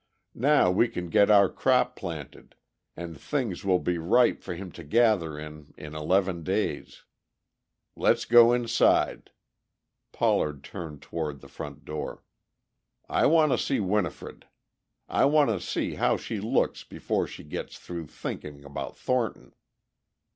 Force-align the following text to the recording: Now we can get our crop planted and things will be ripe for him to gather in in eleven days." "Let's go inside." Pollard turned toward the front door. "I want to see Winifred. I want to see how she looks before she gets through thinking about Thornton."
Now 0.33 0.71
we 0.71 0.87
can 0.87 1.09
get 1.11 1.29
our 1.29 1.47
crop 1.47 1.95
planted 1.95 2.55
and 2.97 3.21
things 3.21 3.63
will 3.63 3.77
be 3.77 3.99
ripe 3.99 4.41
for 4.41 4.55
him 4.55 4.71
to 4.71 4.83
gather 4.83 5.37
in 5.37 5.75
in 5.77 5.93
eleven 5.93 6.41
days." 6.41 7.03
"Let's 7.95 8.25
go 8.25 8.51
inside." 8.51 9.29
Pollard 10.11 10.63
turned 10.63 11.03
toward 11.03 11.39
the 11.41 11.47
front 11.47 11.85
door. 11.85 12.23
"I 13.07 13.27
want 13.27 13.51
to 13.51 13.59
see 13.59 13.79
Winifred. 13.79 14.47
I 15.07 15.25
want 15.25 15.51
to 15.51 15.61
see 15.61 15.93
how 15.93 16.17
she 16.17 16.39
looks 16.39 16.83
before 16.83 17.27
she 17.27 17.43
gets 17.43 17.77
through 17.77 18.07
thinking 18.07 18.65
about 18.65 18.97
Thornton." 18.97 19.53